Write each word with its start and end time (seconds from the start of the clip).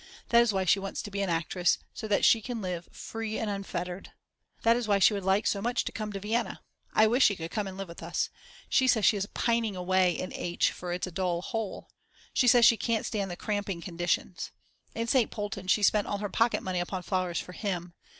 That 0.29 0.41
is 0.41 0.51
why 0.51 0.65
she 0.65 0.79
wants 0.79 1.03
to 1.03 1.11
be 1.11 1.21
an 1.21 1.29
actress 1.29 1.75
and 1.75 1.85
so 1.93 2.07
that 2.07 2.25
she 2.25 2.41
can 2.41 2.59
live 2.59 2.89
free 2.91 3.37
and 3.37 3.51
unfettered. 3.51 4.11
That 4.63 4.75
is 4.75 4.87
why 4.87 4.97
she 4.97 5.13
would 5.13 5.23
like 5.23 5.45
so 5.45 5.61
much 5.61 5.85
to 5.85 5.91
come 5.91 6.11
to 6.11 6.19
Vienna. 6.19 6.63
I 6.91 7.05
wish 7.05 7.25
she 7.25 7.35
could 7.35 7.51
come 7.51 7.67
and 7.67 7.77
live 7.77 7.87
with 7.87 8.01
us. 8.01 8.31
She 8.67 8.87
says 8.87 9.05
she 9.05 9.17
is 9.17 9.27
pining 9.35 9.75
away 9.75 10.13
in 10.13 10.33
H. 10.33 10.71
for 10.71 10.91
it's 10.91 11.05
a 11.05 11.11
dull 11.11 11.43
hole. 11.43 11.87
She 12.33 12.47
says 12.47 12.65
she 12.65 12.77
can't 12.77 13.05
stand 13.05 13.29
these 13.29 13.37
cramping 13.37 13.79
conditions. 13.79 14.49
In 14.95 15.05
St. 15.05 15.29
Polten 15.29 15.67
she 15.69 15.83
spent 15.83 16.07
all 16.07 16.17
her 16.17 16.29
pocket 16.29 16.63
money 16.63 16.79
upon 16.79 17.03
flowers 17.03 17.39
for 17.39 17.51
him. 17.51 17.93